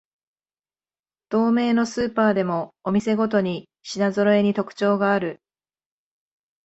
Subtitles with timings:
[1.29, 5.43] 同名のスーパーでもお店ごとに品ぞろえに特徴がある